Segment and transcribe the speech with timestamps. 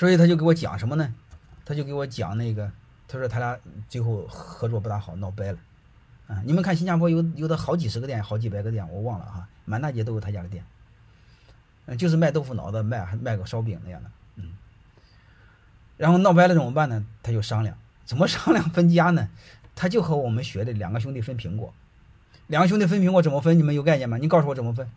[0.00, 1.14] 所以他就给我讲什么呢？
[1.62, 2.72] 他就给我讲那个，
[3.06, 5.58] 他说他俩最后合作不大好，闹掰了。
[6.26, 10.64] 啊，你们看新加坡有有的好几十个店，好几百个店，我忘了哈，满大街都有他家的店。
[11.84, 14.10] 嗯，就是卖豆腐脑的，卖还卖个烧饼那样的。
[14.36, 14.54] 嗯，
[15.98, 17.04] 然后闹掰了怎么办呢？
[17.22, 17.76] 他就商量，
[18.06, 19.28] 怎么商量分家呢？
[19.76, 21.74] 他就和我们学的两个兄弟分苹果，
[22.46, 23.58] 两个兄弟分苹果怎么分？
[23.58, 24.16] 你们有概念吗？
[24.16, 24.90] 你告诉我怎么分？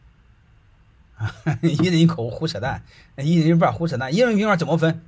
[1.62, 2.84] 一人一口胡扯淡，
[3.18, 5.02] 一人一半胡扯淡，一人一半怎么分？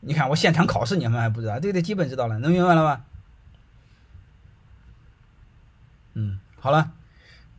[0.00, 1.60] 你看我现场考试，你们还不知道？
[1.60, 3.04] 对对，基本知道了，能明白了吗？
[6.14, 6.92] 嗯，好了，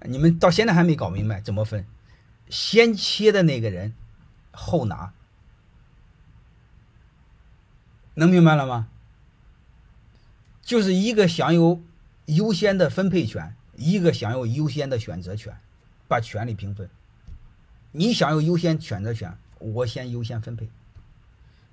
[0.02, 1.86] 你们到现在还没搞明白怎么分，
[2.50, 3.94] 先切的那个人
[4.52, 5.14] 后拿，
[8.16, 8.88] 能明白了吗？
[10.62, 11.82] 就是一个享有
[12.26, 15.58] 优先的分配权，一个享有优先的选择权，
[16.12, 16.90] 把权利平分。
[17.94, 20.70] 你享有优先选择权，我先优先分配，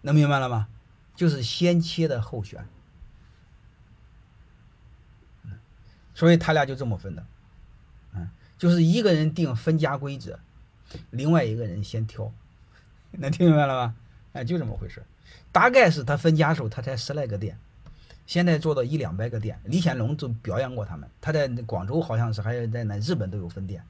[0.02, 0.68] 能明白了吗？
[1.16, 2.64] 就是先切的后选。
[6.14, 7.26] 所以他俩就这么分的，
[8.14, 10.38] 嗯，就是一个人定分家规则，
[11.10, 12.32] 另外一个人先挑，
[13.10, 13.96] 能听明白了吗？
[14.34, 15.02] 哎，就这么回事。
[15.50, 17.58] 大概是他分家时候，他才十来个店，
[18.26, 19.60] 现在做到一两百个店。
[19.64, 23.84] 李显龙就表扬过他们，他在广州好像是还有在那日本都有分店。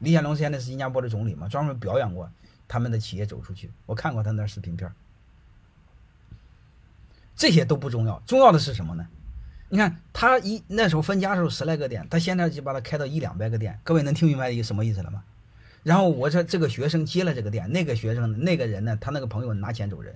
[0.00, 2.30] 李显龙现在是新加坡的总理嘛，专门表扬过
[2.68, 3.70] 他们的企业走出去。
[3.86, 4.92] 我看过他那视频片
[7.34, 9.06] 这些都不重要，重要的是什么呢？
[9.68, 13.78] 你看他一那时候分家的时候十来个店，他现在就把它开到一两百个店。
[13.82, 15.24] 各位能听明白一个什么意思了吗？
[15.82, 20.14] 然后我这这个学生接了这个店，那个学生那个人呢，他那个朋友拿钱走人。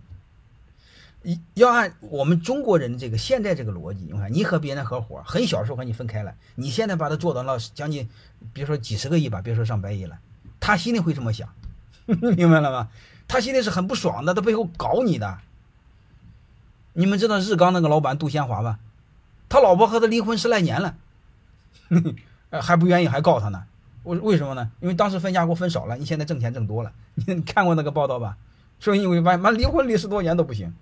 [1.54, 8.08] 要按我们中国人这个现在这个逻辑，你看你和别人合伙，很小时候和你分开了，你现在把他做到了将近，
[8.52, 10.18] 别说几十个亿吧，别说上百亿了，
[10.60, 11.48] 他心里会这么想，
[12.06, 12.88] 明白了吗？
[13.26, 15.38] 他心里是很不爽的，他背后搞你的。
[16.92, 18.78] 你们知道日钢那个老板杜先华吧？
[19.48, 20.94] 他老婆和他离婚十来年了，
[22.62, 23.64] 还不愿意，还告他呢。
[24.04, 24.70] 为为什么呢？
[24.78, 26.92] 因为当时分家给我分少了，你现在挣钱挣多了。
[27.26, 28.36] 你看过那个报道吧？
[28.78, 30.72] 说因为完完离婚离十多年都不行。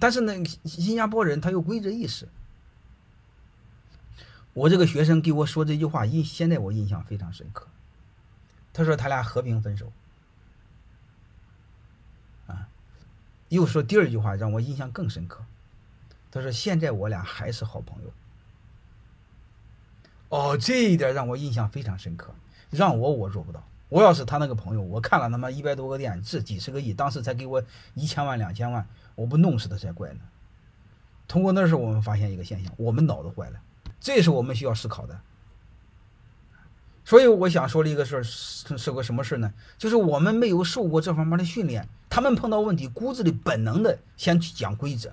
[0.00, 0.32] 但是呢，
[0.64, 2.28] 新加坡人他有规则意识。
[4.52, 7.66] 我这个学生给我说这句话，印现在我印象非常深刻。
[8.72, 9.92] 他说他俩和平分手。
[12.46, 12.68] 啊，
[13.48, 15.44] 又说第二句话让我印象更深刻。
[16.30, 18.12] 他说：“现在我俩还是好朋友。”
[20.28, 22.34] 哦，这一点让我印象非常深刻。
[22.70, 23.66] 让我我做不到。
[23.88, 27.62] 我要是他那个朋友，我看了他妈一百多个店，这几十个亿，当时才给我
[27.94, 30.20] 一千万两千万，我不弄死他才怪呢。
[31.26, 33.60] 通过那时候，我们发现一个现象：我们脑子坏了。
[34.00, 35.20] 这是我们需要思考的。
[37.04, 39.52] 所以我想说的一个事儿是个什么事呢？
[39.78, 45.10] 就是我们没有受过这方面的训练，他们碰到问题，骨子里本能的先去讲规则。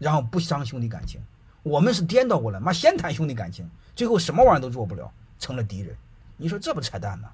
[0.00, 1.20] 然后不伤兄弟感情，
[1.62, 5.96] 我们是颠倒过来，妈先谈兄弟感情，最后什么玩意儿都做不了，成了敌人。
[6.36, 7.30] 你说这不扯淡吗？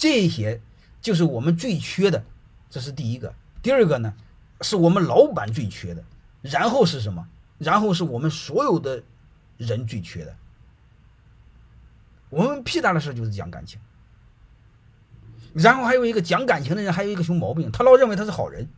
[0.00, 0.62] 这些
[1.02, 2.24] 就是我们最缺的，
[2.70, 3.34] 这是第一个。
[3.60, 4.14] 第二个呢，
[4.62, 6.02] 是我们老板最缺的。
[6.40, 7.28] 然后是什么？
[7.58, 9.02] 然后是我们所有的
[9.58, 10.34] 人最缺的。
[12.30, 13.78] 我们屁大的事就是讲感情。
[15.52, 18.70] 然后还有一个讲感情的人，还有一个熊毛病，他老认为他是好人，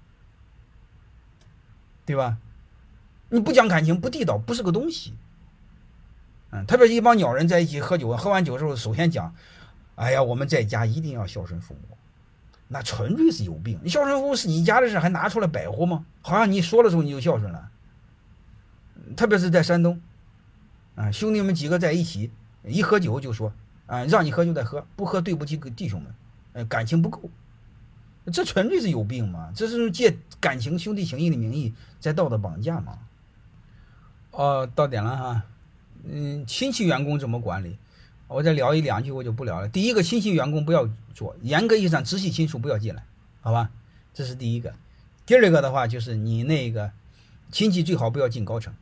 [2.04, 2.38] 对吧？
[3.28, 5.14] 你不讲感情，不地道，不是个东西。
[6.50, 9.32] 嗯，特别是一帮鸟人在一起喝酒，喝完酒之后，首先讲
[10.02, 11.96] ：“哎呀，我们在家一定要孝顺父母。”
[12.66, 13.78] 那纯粹是有病。
[13.82, 16.06] 你孝顺父母是你家的事，还拿出来摆活吗？
[16.22, 17.70] 好像你说的时候你就孝顺了。
[19.16, 20.00] 特别是在山东，
[20.94, 22.30] 啊，兄弟们几个在一起，
[22.64, 23.52] 一喝酒就说
[23.86, 26.14] ：“啊，让你喝就得喝，不喝对不起弟兄们，
[26.54, 27.30] 呃，感情不够。”
[28.32, 29.52] 这纯粹是有病嘛？
[29.54, 32.98] 这是借感情、兄弟情谊的名义在道德绑架嘛？
[34.30, 35.42] 哦，到点了哈，
[36.04, 37.76] 嗯，亲戚员工怎么管理？
[38.32, 39.68] 我再聊一两句，我就不聊了。
[39.68, 43.04] 第一个，亲戚员工不要做，严格意义上直系亲属不要进来，
[43.40, 43.70] 好吧？
[44.14, 44.74] 这是第一个。
[45.24, 46.90] 第二个的话，就是你那个
[47.50, 48.74] 亲戚最好不要进高层，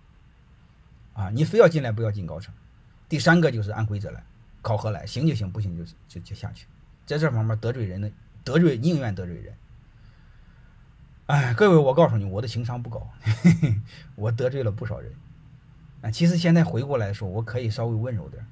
[1.13, 2.55] 啊，你非要进来不要进高层。
[3.09, 4.25] 第三个就是按规则来，
[4.63, 6.67] 考核来，行就行，不行就就就下去。
[7.05, 8.11] 在这方面得罪人的，
[8.45, 9.55] 得罪宁愿得罪人。
[11.27, 13.09] 哎，各位，我告诉你，我的情商不高，
[14.17, 15.13] 我得罪了不少人。
[16.03, 18.45] 啊，其实现在回过来说，我可以稍微温柔点，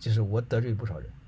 [0.00, 1.19] 就是我得罪不少人。